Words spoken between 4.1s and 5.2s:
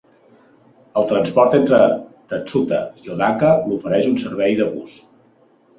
un servei de bus.